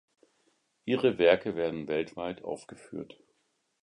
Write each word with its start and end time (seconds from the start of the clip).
Ihre 0.83 1.19
Werke 1.19 1.53
werden 1.55 1.87
weltweit 1.87 2.43
aufgeführt. 2.43 3.19